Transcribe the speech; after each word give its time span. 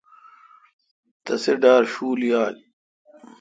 تسی 1.23 1.53
ڈار 1.61 1.81
شول 1.93 2.19
یال۔ 2.31 2.55